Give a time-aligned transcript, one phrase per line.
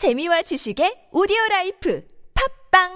[0.00, 2.00] 재미와 지식의 오디오 라이프
[2.72, 2.88] 팟빵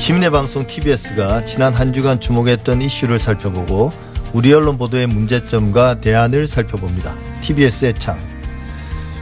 [0.00, 3.92] 시민의 방송 TBS가 지난 한 주간 주목했던 이슈를 살펴보고
[4.34, 7.14] 우리 언론 보도의 문제점과 대안을 살펴봅니다.
[7.42, 8.18] TBS의 창.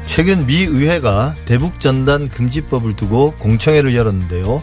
[0.06, 4.62] 최근 미 의회가 대북 전단 금지법을 두고 공청회를 열었는데요.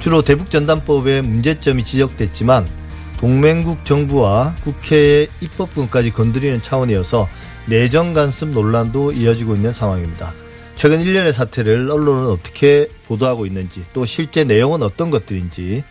[0.00, 2.80] 주로 대북 전단법에 문제점이 지적됐지만
[3.22, 7.28] 동맹국 정부와 국회의 입법권까지 건드리는 차원이어서
[7.68, 10.34] 내정 간섭 논란도 이어지고 있는 상황입니다.
[10.74, 15.84] 최근 일련의 사태를 언론은 어떻게 보도하고 있는지 또 실제 내용은 어떤 것들인지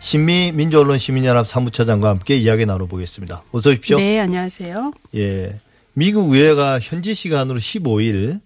[0.00, 3.42] 신미 민주언론 시민연합 사무처장과 함께 이야기 나눠보겠습니다.
[3.52, 3.98] 어서 오십시오.
[3.98, 4.92] 네, 안녕하세요.
[5.16, 5.60] 예.
[5.92, 8.40] 미국 의회가 현지 시간으로 15일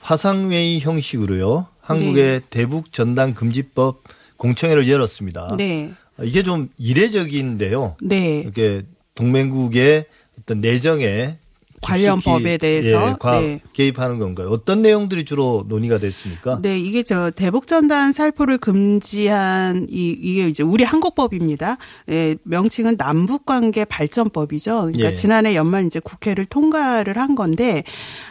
[0.00, 1.68] 화상회의 형식으로요.
[1.80, 2.40] 한국의 네.
[2.50, 4.02] 대북 전단 금지법
[4.36, 5.54] 공청회를 열었습니다.
[5.56, 5.94] 네.
[6.22, 7.96] 이게 좀 이례적인데요.
[8.02, 8.40] 네.
[8.40, 8.82] 이렇게
[9.14, 10.06] 동맹국의
[10.40, 11.38] 어떤 내정에
[11.82, 13.60] 관련 법에 대해서, 예, 과- 네.
[13.74, 14.48] 개입하는 건가요?
[14.48, 16.58] 어떤 내용들이 주로 논의가 됐습니까?
[16.62, 21.76] 네, 이게 저 대북전단 살포를 금지한 이 이게 이제 우리 한국법입니다.
[22.08, 24.76] 예, 명칭은 남북관계 발전법이죠.
[24.86, 25.14] 그러니까 예.
[25.14, 27.84] 지난해 연말 이제 국회를 통과를 한 건데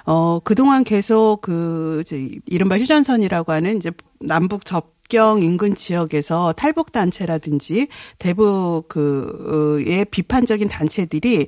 [0.05, 6.91] 어 그동안 계속 그 이제 이른바 휴전선이라고 하는 이제 남북 접 경 인근 지역에서 탈북
[6.91, 11.47] 단체라든지 대북 그의 비판적인 단체들이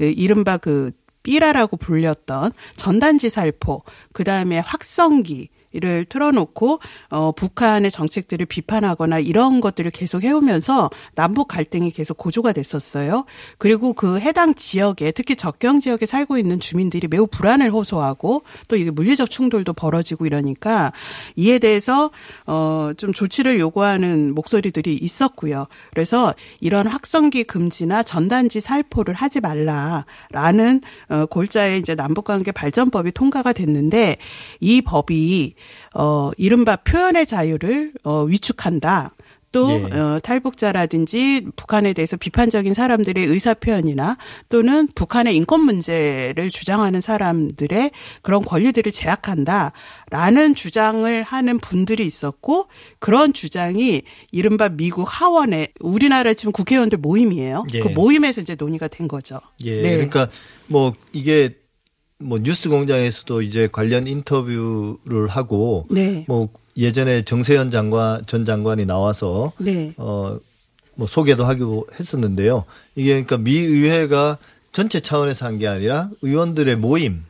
[0.00, 8.46] 예, 이른바 그 삐라라고 불렸던 전단지 살포, 그 다음에 확성기, 를 틀어놓고 어 북한의 정책들을
[8.46, 13.26] 비판하거나 이런 것들을 계속 해오면서 남북 갈등이 계속 고조가 됐었어요.
[13.58, 18.90] 그리고 그 해당 지역에 특히 적경 지역에 살고 있는 주민들이 매우 불안을 호소하고 또 이게
[18.90, 20.92] 물리적 충돌도 벌어지고 이러니까
[21.36, 22.10] 이에 대해서
[22.46, 25.66] 어좀 조치를 요구하는 목소리들이 있었고요.
[25.90, 34.16] 그래서 이런 확성기 금지나 전단지 살포를 하지 말라라는 어 골자의 이제 남북관계 발전법이 통과가 됐는데
[34.60, 35.54] 이 법이
[35.94, 39.14] 어 이른바 표현의 자유를 어 위축한다.
[39.56, 39.96] 또 예.
[39.96, 44.18] 어, 탈북자라든지 북한에 대해서 비판적인 사람들의 의사 표현이나
[44.50, 47.90] 또는 북한의 인권 문제를 주장하는 사람들의
[48.20, 56.98] 그런 권리들을 제약한다라는 주장을 하는 분들이 있었고 그런 주장이 이른바 미국 하원에 우리나라 지금 국회의원들
[56.98, 57.64] 모임이에요.
[57.72, 57.80] 예.
[57.80, 59.40] 그 모임에서 이제 논의가 된 거죠.
[59.64, 59.80] 예.
[59.80, 59.92] 네.
[59.94, 60.28] 그러니까
[60.66, 61.56] 뭐 이게
[62.18, 66.24] 뭐 뉴스 공장에서도 이제 관련 인터뷰를 하고 네.
[66.28, 69.92] 뭐 예전에 정세현 장관 전 장관이 나와서 네.
[69.96, 72.64] 어뭐 소개도 하기도 했었는데요.
[72.94, 74.38] 이게 그러니까 미 의회가
[74.72, 77.24] 전체 차원에서 한 게 아니라 의원들의 모임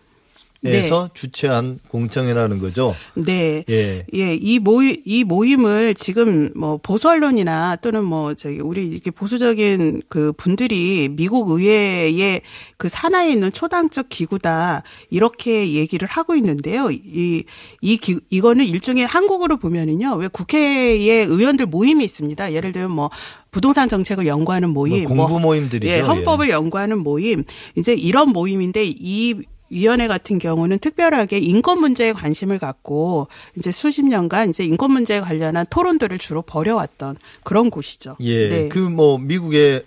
[0.75, 1.11] 에서 네.
[1.15, 2.95] 주최한 공청회라는 거죠.
[3.15, 3.65] 네.
[3.69, 4.05] 예.
[4.15, 10.03] 예, 이 모임, 이 모임을 지금 뭐 보수 언론이나 또는 뭐 저기 우리 이렇게 보수적인
[10.09, 12.43] 그 분들이 미국 의회의
[12.77, 16.91] 그 산하에 있는 초당적 기구다 이렇게 얘기를 하고 있는데요.
[16.91, 17.45] 이,
[17.81, 20.15] 이 기, 이거는 일종의 한국으로 보면은요.
[20.17, 22.53] 왜 국회에 의원들 모임이 있습니다.
[22.53, 23.11] 예를 들면 뭐
[23.51, 25.91] 부동산 정책을 연구하는 모임, 뭐 공부 모임들이죠.
[25.91, 27.43] 예, 헌법을 연구하는 모임,
[27.75, 29.35] 이제 이런 모임인데 이
[29.71, 35.67] 위원회 같은 경우는 특별하게 인권 문제에 관심을 갖고 이제 수십 년간 이제 인권 문제에 관련한
[35.69, 38.17] 토론들을 주로 벌여왔던 그런 곳이죠.
[38.21, 38.49] 예.
[38.49, 38.69] 네.
[38.69, 39.85] 그뭐 미국의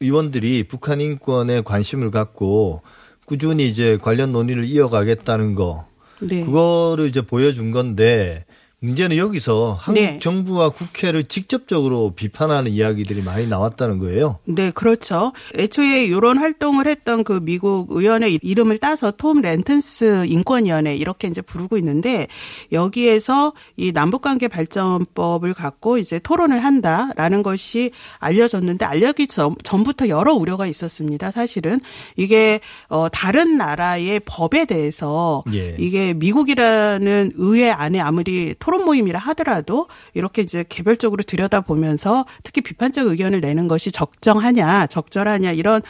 [0.00, 2.82] 의원들이 북한 인권에 관심을 갖고
[3.24, 5.86] 꾸준히 이제 관련 논의를 이어가겠다는 거
[6.20, 6.44] 네.
[6.44, 8.44] 그거를 이제 보여준 건데
[8.82, 10.18] 문제는 여기서 한국 네.
[10.18, 14.40] 정부와 국회를 직접적으로 비판하는 이야기들이 많이 나왔다는 거예요.
[14.44, 15.32] 네, 그렇죠.
[15.56, 21.78] 애초에 이런 활동을 했던 그 미국 의원의 이름을 따서 톰 렌턴스 인권위원회 이렇게 이제 부르고
[21.78, 22.26] 있는데
[22.72, 30.66] 여기에서 이 남북관계 발전법을 갖고 이제 토론을 한다라는 것이 알려졌는데 알려기 전, 전부터 여러 우려가
[30.66, 31.30] 있었습니다.
[31.30, 31.80] 사실은
[32.16, 35.76] 이게 어 다른 나라의 법에 대해서 예.
[35.78, 43.40] 이게 미국이라는 의회 안에 아무리 토론 모임이라 하더라도 이렇게 이제 개별적으로 들여다보면서 특히 비판적 의견을
[43.40, 45.82] 내는 것이 적정하냐, 적절하냐 이런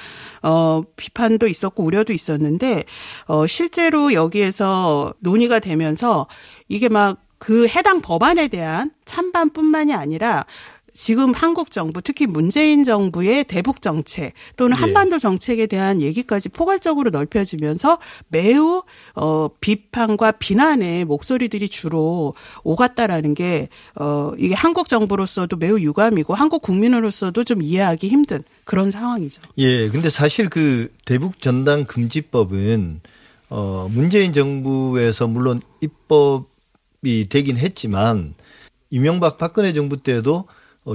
[0.43, 2.84] 어 비판도 있었고 우려도 있었는데
[3.26, 6.26] 어 실제로 여기에서 논의가 되면서
[6.69, 10.46] 이게 막 그 해당 법안에 대한 찬반뿐만이 아니라
[10.93, 14.81] 지금 한국 정부 특히 문재인 정부의 대북 정책 또는 예.
[14.81, 17.99] 한반도 정책에 대한 얘기까지 포괄적으로 넓혀지면서
[18.29, 18.83] 매우
[19.15, 27.44] 어 비판과 비난의 목소리들이 주로 오갔다라는 게 어 이게 한국 정부로서도 매우 유감이고 한국 국민으로서도
[27.44, 29.43] 좀 이해하기 힘든 그런 상황이죠.
[29.59, 29.89] 예.
[29.89, 33.00] 근데 사실 그 대북 전단 금지법은
[33.50, 38.35] 어 문재인 정부에서 물론 입법이 되긴 했지만
[38.91, 40.47] 이명박 박근혜 정부 때도 어,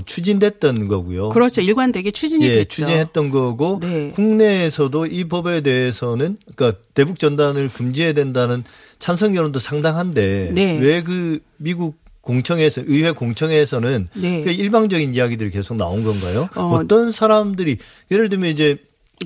[0.06, 1.30] 추진됐던 거고요.
[1.30, 1.62] 그렇죠.
[1.62, 2.86] 일관되게 추진이 예, 됐죠.
[2.86, 4.12] 추진했던 거고 네.
[4.12, 8.64] 국내에서도 이 법에 대해서는 그러니까 대북 전단을 금지해야 된다는
[9.00, 10.78] 찬성 여론도 상당한데 네.
[10.80, 14.44] 왜그 미국 공청회에서 의회 공청회에서는 네.
[14.44, 16.50] 그 일방적인 이야기들이 계속 나온 건가요?
[16.56, 16.76] 어.
[16.76, 17.78] 어, 떤 사람들이
[18.12, 18.78] 예를 들면 이제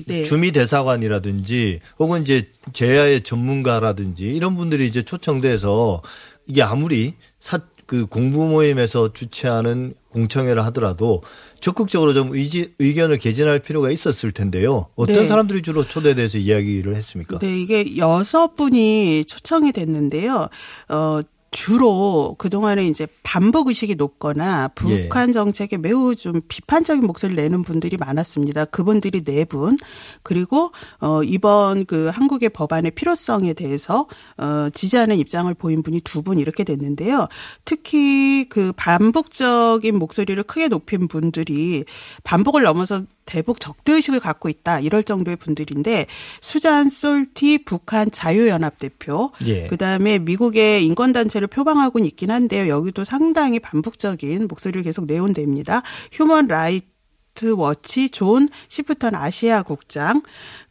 [0.06, 0.22] 네.
[0.22, 6.02] 주미 대사관이라든지 혹은 이제 제야의 전문가라든지 이런 분들이 이제 초청돼서
[6.46, 11.22] 이게 아무리 사, 그 공부 모임에서 주최하는 공청회를 하더라도
[11.60, 14.86] 적극적으로 좀 의지, 의견을 개진할 필요가 있었을 텐데요.
[14.94, 15.26] 어떤 네.
[15.26, 17.38] 사람들이 주로 초대돼서 이야기를 했습니까?
[17.38, 20.48] 네, 이게 여섯 분이 초청이 됐는데요.
[20.88, 21.20] 어,
[21.52, 25.02] 주로 그동안에 이제 반복 의식이 높거나 예.
[25.02, 28.64] 북한 정책에 매우 좀 비판적인 목소리를 내는 분들이 많았습니다.
[28.64, 29.76] 그분들이 네 분.
[30.22, 34.06] 그리고 어 이번 그 한국의 법안의 필요성에 대해서
[34.38, 37.26] 어 지지하는 입장을 보인 분이 두 분 이렇게 됐는데요.
[37.64, 41.84] 특히 그 반북적인 목소리를 크게 높인 분들이
[42.24, 46.06] 반북을 넘어서 대북 적대 의식을 갖고 있다 이럴 정도의 분들인데
[46.40, 49.66] 수잔 솔티 북한 자유연합 대표 예.
[49.66, 52.68] 그다음에 미국의 인권 단체를 표방하고는 있긴 한데요.
[52.68, 55.82] 여기도 상당히 반북적인 목소리를 계속 내온 데입니다.
[56.12, 60.22] Human Rights Watch 존 시프턴 아시아 국장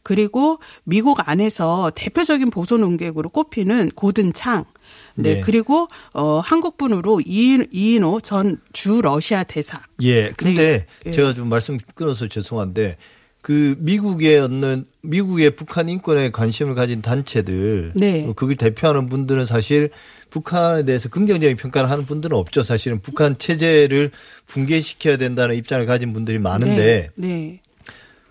[0.02, 4.64] 그리고 미국 안에서 대표적인 보수 농객으로 꼽히는 고든 창
[5.16, 5.40] 네, 네.
[5.40, 9.82] 그리고 어 한국분으로 이인, 이인호 전 주 러시아 대사.
[10.02, 10.30] 예.
[10.30, 11.10] 근데 네.
[11.12, 12.96] 제가 좀 말씀 끊어서 죄송한데
[13.42, 18.24] 그 미국의 어느 미국의 북한 인권에 관심을 가진 단체들 네.
[18.26, 19.90] 어, 그걸 대표하는 분들은 사실
[20.30, 22.62] 북한에 대해서 긍정적인 평가를 하는 분들은 없죠.
[22.62, 24.10] 사실은 북한 체제를
[24.46, 27.28] 붕괴시켜야 된다는 입장을 가진 분들이 많은데 네.
[27.28, 27.60] 네.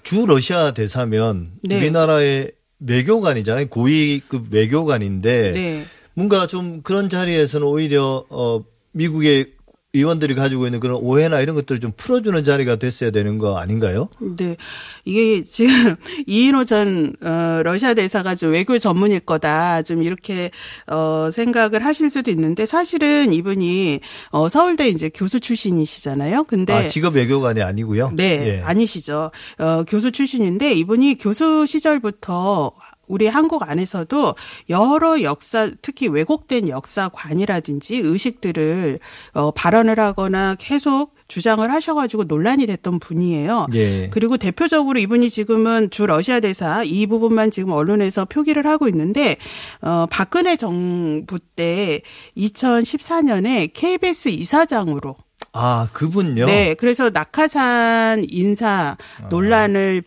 [0.03, 1.77] 주 러시아 대사면 네.
[1.77, 3.67] 우리나라의 외교관이잖아요.
[3.67, 5.85] 고위급 외교관인데 네.
[6.13, 9.53] 뭔가 좀 그런 자리에서는 오히려 어 미국의
[9.93, 14.07] 의원들이 가지고 있는 그런 오해나 이런 것들을 좀 풀어주는 자리가 됐어야 되는 거 아닌가요?
[14.37, 14.55] 네.
[15.03, 15.95] 이게 지금
[16.27, 19.81] 이인호 전 어, 러시아 대사가 좀 외교 전문일 거다.
[19.81, 20.51] 좀 이렇게
[20.87, 23.99] 어 생각을 하실 수도 있는데 사실은 이분이
[24.31, 26.45] 어 서울대 이제 교수 출신이시잖아요.
[26.45, 28.13] 근데 아, 직업 외교관이 아니고요.
[28.15, 28.61] 네, 예.
[28.61, 29.31] 아니시죠.
[29.59, 32.71] 어, 교수 출신인데 이분이 교수 시절부터
[33.11, 34.35] 우리 한국 안에서도
[34.69, 38.99] 여러 역사, 특히 왜곡된 역사관이라든지 의식들을
[39.33, 43.67] 어, 발언을 하거나 계속 주장을 하셔가지고 논란이 됐던 분이에요.
[43.73, 44.09] 예.
[44.09, 49.37] 그리고 대표적으로 이분이 지금은 주 러시아 대사 이 부분만 지금 언론에서 표기를 하고 있는데
[49.81, 52.01] 어 박근혜 정부 때
[52.35, 55.15] 2014년에 KBS 이사장으로
[55.53, 56.45] 아, 그분요?
[56.45, 58.97] 네, 그래서 낙하산 인사
[59.29, 60.01] 논란을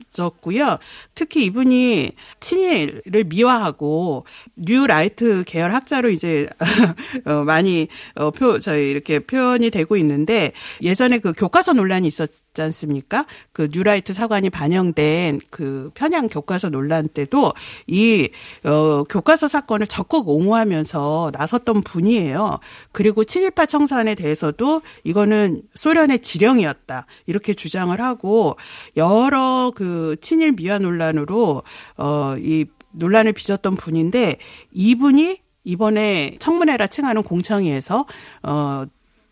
[0.00, 0.78] 빚었고요.
[1.14, 4.24] 특히 이분이 친일을 미화하고
[4.56, 6.48] 뉴라이트 계열 학자로 이제
[7.26, 10.52] 어, 많이 어, 표 저희 이렇게 표현이 되고 있는데
[10.82, 13.24] 예전에 그 교과서 논란이 있었 지 않습니까?
[13.52, 17.54] 그 뉴라이트 사관이 반영된 그 편향 교과서 논란 때도
[17.86, 18.28] 이
[18.64, 22.58] 어, 교과서 사건을 적극 옹호하면서 나섰던 분이에요.
[22.92, 28.56] 그리고 친일파 청산에 대해서도 이거는 소련의 지령이었다 이렇게 주장을 하고
[28.96, 31.62] 여러 그 친일 미화 논란으로
[31.96, 34.36] 어이 논란을 빚었던 분인데
[34.72, 38.06] 이분이 이번에 청문회라 칭하는 공청회에서
[38.42, 38.84] 어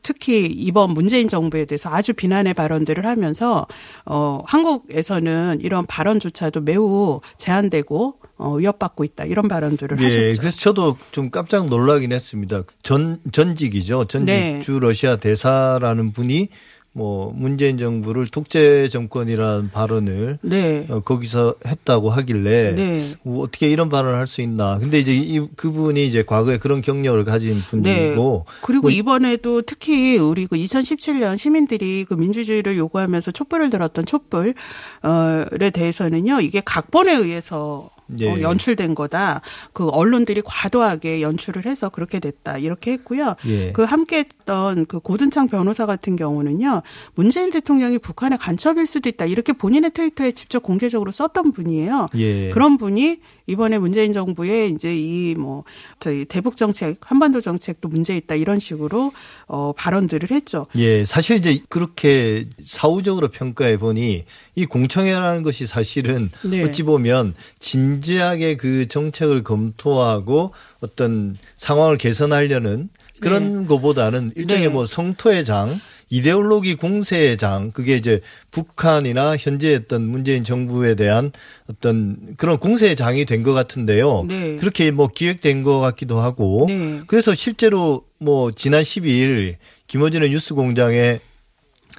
[0.02, 3.66] 특히 이번 문재인 정부에 대해서 아주 비난의 발언들을 하면서
[4.04, 10.40] 어 한국에서는 이런 발언조차도 매우 제한되고 어 위협받고 있다 이런 발언들을 예, 하셨죠.
[10.40, 12.62] 그래서 저도 좀 깜짝 놀라긴 했습니다.
[12.82, 14.04] 전 전직이죠.
[14.06, 14.62] 전직 네.
[14.64, 16.48] 주 러시아 대사라는 분이
[16.98, 20.86] 뭐 문재인 정부를 독재 정권이라는 발언을 네.
[20.88, 23.02] 어, 거기서 했다고 하길래 네.
[23.22, 24.78] 뭐 어떻게 이런 발언을 할 수 있나.
[24.78, 30.46] 근데 이제 이 그분이 이제 과거에 그런 경력을 가진 분이고 그리고 뭐 이번에도 특히 우리
[30.46, 37.90] 그 2017년 시민들이 그 민주주의를 요구하면서 촛불을 들었던 촛불에 대해서는요, 이게 각본에 의해서
[38.20, 38.30] 예.
[38.30, 39.42] 어, 연출된 거다.
[39.72, 42.56] 그 언론들이 과도하게 연출을 해서 그렇게 됐다.
[42.58, 43.34] 이렇게 했고요.
[43.46, 43.72] 예.
[43.72, 46.82] 그 함께 했던 그 고든창 변호사 같은 경우는요,
[47.14, 49.24] 문재인 대통령이 북한의 간첩일 수도 있다.
[49.24, 52.08] 이렇게 본인의 트위터에 직접 공개적으로 썼던 분이에요.
[52.16, 52.50] 예.
[52.50, 55.64] 그런 분이 이번에 문재인 정부의 이제 이 뭐
[56.00, 59.12] 저희 대북 정책, 한반도 정책도 문제 있다 이런 식으로
[59.46, 60.66] 어 발언들을 했죠.
[60.76, 66.62] 예, 사실 이제 그렇게 사후적으로 평가해 보니 이 공청회라는 것이 사실은 네.
[66.64, 72.90] 어찌 보면 진지하게 그 정책을 검토하고 어떤 상황을 개선하려는
[73.20, 74.68] 그런 것보다는 일종의 네.
[74.68, 81.32] 뭐 성토의 장, 이데올로기 공세의 장, 그게 이제 북한이나 현재 했던 문재인 정부에 대한
[81.68, 84.24] 어떤 그런 공세의 장이 된 것 같은데요.
[84.28, 84.56] 네.
[84.56, 86.66] 그렇게 뭐 기획된 것 같기도 하고.
[86.68, 87.02] 네.
[87.06, 91.20] 그래서 실제로 뭐 지난 12일 김어준의 뉴스 공장에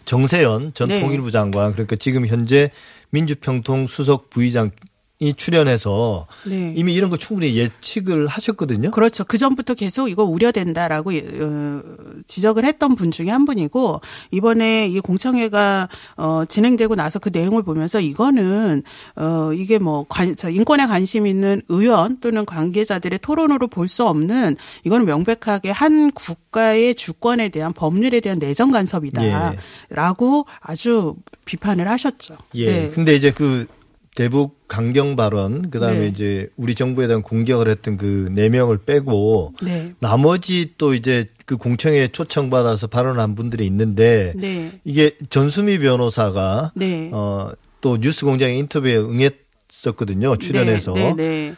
[0.05, 0.99] 정세현 전 네.
[0.99, 2.71] 통일부 장관 그러니까 지금 현재
[3.11, 4.71] 민주평통 수석 부의장
[5.21, 6.73] 이 출연해서 네.
[6.77, 8.91] 이미 이런 거 충분히 예측을 하셨거든요.
[8.91, 9.25] 그렇죠.
[9.25, 11.81] 그 전부터 계속 이거 우려된다라고 어,
[12.25, 13.99] 지적을 했던 분 중에 한 분이고
[14.31, 18.83] 이번에 이 공청회가 어, 진행되고 나서 그 내용을 보면서 이거는
[19.17, 24.55] 어, 이게 뭐 관, 저 인권에 관심 있는 의원 또는 관계자들의 토론으로 볼 수 없는
[24.85, 32.37] 이거는 명백하게 한 국가의 주권에 대한 법률에 대한 내정 간섭이다라고 아주 비판을 하셨죠.
[32.53, 32.65] 예.
[32.65, 32.91] 네.
[32.91, 33.65] 근데 이제 그
[34.15, 36.07] 대북 강경 발언 그다음에 네.
[36.07, 39.93] 이제 우리 정부에 대한 공격을 했던 그 네 명을 빼고 네.
[39.99, 44.79] 나머지 또 이제 그 공청회에 초청 받아서 발언한 분들이 있는데 네.
[44.83, 47.09] 이게 전수미 변호사가 네.
[47.13, 50.35] 어또 뉴스공장의 인터뷰에 응했었거든요.
[50.37, 50.93] 출연해서.
[50.93, 51.13] 네.
[51.13, 51.15] 네.
[51.15, 51.55] 네.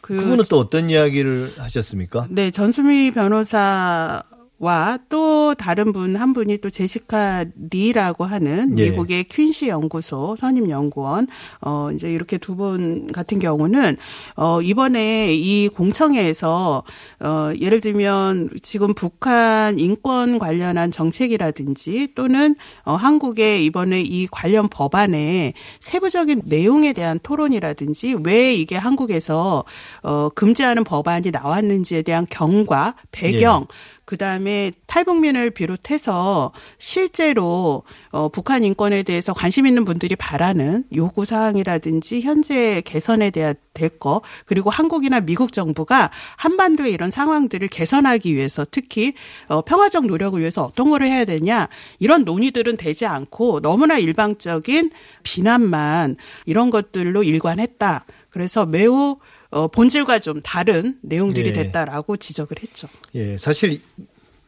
[0.00, 2.26] 그 그분은 또 어떤 이야기를 하셨습니까?
[2.30, 4.22] 네, 전수미 변호사
[4.60, 8.90] 와또 다른 분 한 분이 또 제시카 리라고 하는 예.
[8.90, 11.28] 미국의 퀸시 연구소 선임 연구원
[11.62, 13.96] 어 이제 이렇게 두 분 같은 경우는
[14.36, 16.82] 어 이번에 이 공청회에서
[17.20, 25.54] 어 예를 들면 지금 북한 인권 관련한 정책이라든지 또는 어 한국의 이번에 이 관련 법안의
[25.80, 29.64] 세부적인 내용에 대한 토론이라든지 왜 이게 한국에서
[30.02, 33.66] 어 금지하는 법안이 나왔는지에 대한 경과, 배경
[34.10, 42.20] 그 다음에 탈북민을 비롯해서 실제로 어, 북한 인권에 대해서 관심 있는 분들이 바라는 요구 사항이라든지
[42.20, 49.14] 현재 개선에 대한 될거 그리고 한국이나 미국 정부가 한반도의 이런 상황들을 개선하기 위해서 특히
[49.46, 51.68] 어, 평화적 노력을 위해서 어떤 거를 해야 되냐
[52.00, 54.90] 이런 논의들은 되지 않고 너무나 일방적인
[55.22, 58.06] 비난만 이런 것들로 일관했다.
[58.30, 59.18] 그래서 매우
[59.50, 61.52] 어, 본질과 좀 다른 내용들이 예.
[61.52, 62.88] 됐다라고 지적을 했죠.
[63.14, 63.80] 예, 사실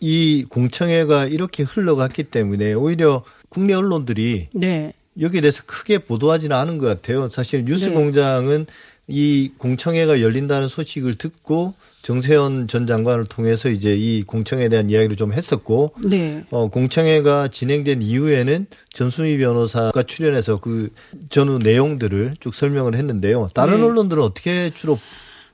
[0.01, 4.93] 이 공청회가 이렇게 흘러갔기 때문에 오히려 국내 언론들이 네.
[5.21, 7.29] 여기에 대해서 크게 보도하지는 않은 것 같아요.
[7.29, 7.73] 사실 네.
[7.73, 8.67] 뉴스공장은
[9.09, 15.33] 이 공청회가 열린다는 소식을 듣고 정세현 전 장관을 통해서 이제 이 공청회에 대한 이야기를 좀
[15.33, 16.45] 했었고 네.
[16.51, 20.91] 어, 공청회가 진행된 이후에는 전수미 변호사가 출연해서 그
[21.29, 23.51] 전후 내용들을 쭉 설명을 했는데요.
[23.55, 23.85] 다른 네.
[23.85, 24.99] 언론들은 어떻게 주로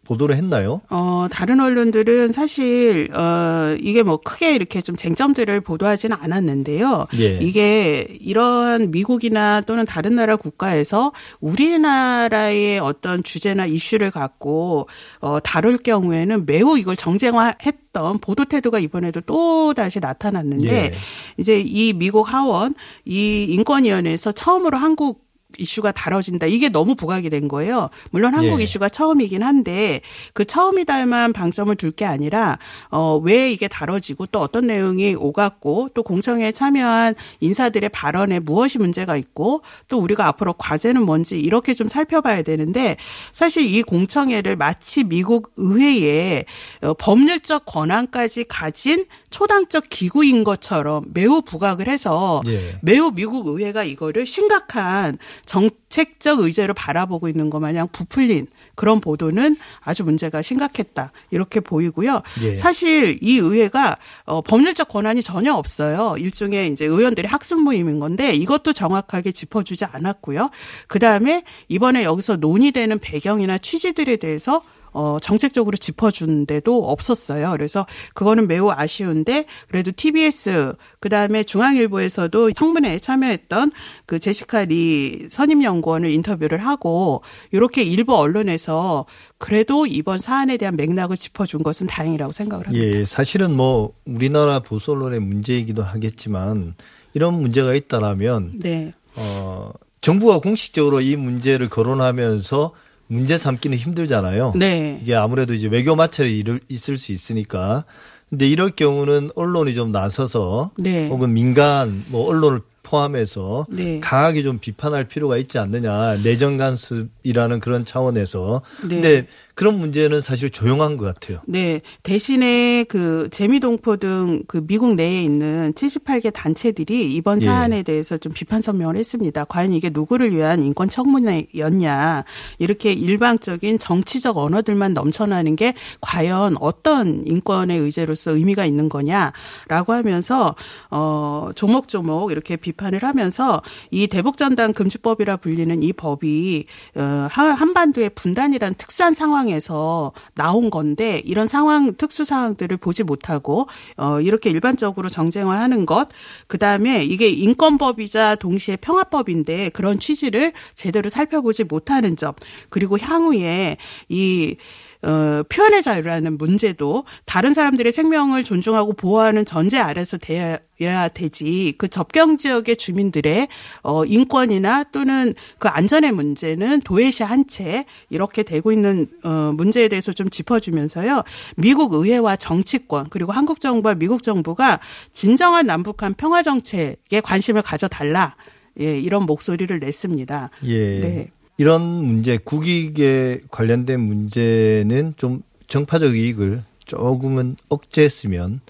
[0.09, 0.81] 보도를 했나요?
[0.88, 7.07] 어, 다른 언론들은 사실, 어, 이게 뭐 크게 이렇게 좀 쟁점들을 보도하지는 않았는데요.
[7.19, 7.38] 예.
[7.43, 14.88] 이게 이러한 미국이나 또는 다른 나라 국가에서 우리나라의 어떤 주제나 이슈를 갖고,
[15.21, 20.95] 어, 다룰 경우에는 매우 이걸 정쟁화했던 보도 태도가 이번에도 또 다시 나타났는데, 예.
[21.37, 22.75] 이제 이 미국 하원,
[23.05, 25.27] 이 인권위원회에서 처음으로 한국
[25.59, 26.47] 이슈가 다뤄진다.
[26.47, 27.91] 이게 너무 부각이 된 거예요.
[28.11, 28.62] 물론 한국 예.
[28.65, 30.00] 이슈가 처음이긴 한데
[30.33, 32.59] 그 처음이다만 방점을 둘 게 아니라
[32.91, 39.17] 어 왜 이게 다뤄지고 또 어떤 내용이 오갔고 또 공청회에 참여한 인사들의 발언에 무엇이 문제가
[39.17, 42.97] 있고 또 우리가 앞으로 과제는 뭔지 이렇게 좀 살펴봐야 되는데
[43.33, 46.45] 사실 이 공청회를 마치 미국 의회에
[46.83, 52.79] 어, 법률적 권한까지 가진 초당적 기구인 것처럼 매우 부각을 해서 예.
[52.83, 60.05] 매우 미국 의회가 이거를 심각한 정책적 의제로 바라보고 있는 것 마냥 부풀린 그런 보도는 아주
[60.05, 61.11] 문제가 심각했다.
[61.31, 62.21] 이렇게 보이고요.
[62.43, 62.55] 예.
[62.55, 66.17] 사실 이 의회가 어, 법률적 권한이 전혀 없어요.
[66.19, 70.50] 일종의 이제 의원들의 학습 모임인 건데 이것도 정확하게 짚어주지 않았고요.
[70.87, 74.61] 그 다음에 이번에 여기서 논의되는 배경이나 취지들에 대해서
[74.99, 77.52] 어, 정책적으로 짚어준 데도 없었어요.
[77.52, 83.71] 그래서 그거는 매우 아쉬운데 그래도 TBS 그다음에 중앙일보에서도 청문회에 참여했던
[84.07, 89.07] 그 제시카 리 선임 연구원을 인터뷰를 하고 이렇게 일부 언론에서
[89.38, 92.85] 그래도 이번 사안에 대한 맥락을 짚어준 것은 다행이라고 생각을 합니다.
[92.85, 96.75] 예, 사실은 뭐 우리나라 보수 언론의 문제이기도 하겠지만
[97.14, 98.93] 이런 문제가 있다라면 네.
[99.14, 102.73] 어, 정부가 공식적으로 이 문제를 거론하면서
[103.09, 104.53] 문제 삼기는 힘들잖아요.
[104.57, 104.99] 네.
[105.03, 107.85] 이게 아무래도 이제 외교 마찰이 있을 수 있으니까.
[108.31, 111.09] 근데 이럴 경우는 언론이 좀 나서서 네.
[111.09, 114.00] 혹은 민간 뭐 언론을 포함해서 네.
[114.00, 116.16] 강하게 좀 비판할 필요가 있지 않느냐.
[116.23, 118.62] 내정 간섭이라는 그런 차원에서.
[118.82, 118.88] 네.
[118.88, 121.40] 근데 그런 문제는 사실 조용한 것 같아요.
[121.47, 121.80] 네.
[122.02, 127.47] 대신에 그 재미동포 등 그 미국 내에 있는 78개 단체들이 이번 예.
[127.47, 129.44] 사안에 대해서 좀 비판 선명을 했습니다.
[129.44, 132.25] 과연 이게 누구를 위한 인권 청문회였냐.
[132.58, 140.54] 이렇게 일방적인 정치적 언어들만 넘쳐나는 게 과연 어떤 인권의 의제로서 의미가 있는 거냐라고 하면서
[140.90, 148.75] 어 조목조목 이렇게 비 판을 하면서 이 대북전단 금지법이라 불리는 이 법이 어, 한반도의 분단이란
[148.75, 156.09] 특수한 상황에서 나온 건데 이런 상황 특수 상황들을 보지 못하고 어, 이렇게 일반적으로 정쟁화하는 것
[156.47, 162.33] 그다음에 이게 인권법이자 동시에 평화법인데 그런 취지를 제대로 살펴보지 못하는 점
[162.71, 163.77] 그리고 향후에
[164.09, 164.57] 이
[165.02, 172.37] 어, 표현의 자유라는 문제도 다른 사람들의 생명을 존중하고 보호하는 전제 아래서 돼야 되지 그 접경
[172.37, 173.49] 지역의 주민들의
[173.83, 180.12] 어, 인권이나 또는 그 안전의 문제는 도외시 한 채 이렇게 되고 있는 어, 문제에 대해서
[180.12, 181.23] 좀 짚어주면서요
[181.57, 184.81] 미국 의회와 정치권 그리고 한국 정부와 미국 정부가
[185.12, 188.37] 진정한 남북한 평화 정책에 관심을 가져달라
[188.81, 190.50] 예, 이런 목소리를 냈습니다.
[190.64, 191.00] 예.
[191.00, 191.31] 네.
[191.59, 198.61] 이런 문제, 국익에 관련된 문제는 좀 정파적 이익을 조금은 억제했으면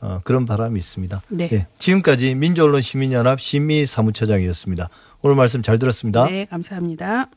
[0.00, 1.22] 어, 그런 바람이 있습니다.
[1.28, 1.48] 네.
[1.48, 1.66] 네.
[1.78, 4.88] 지금까지 민주언론 시민연합 심의 사무처장이었습니다.
[5.20, 6.24] 오늘 말씀 잘 들었습니다.
[6.24, 7.28] 네, 감사합니다.